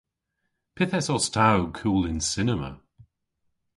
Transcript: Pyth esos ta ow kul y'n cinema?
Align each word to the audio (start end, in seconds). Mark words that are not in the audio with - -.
Pyth 0.75 0.95
esos 0.99 1.25
ta 1.33 1.45
ow 1.57 1.65
kul 1.79 2.03
y'n 2.09 2.19
cinema? 2.31 2.71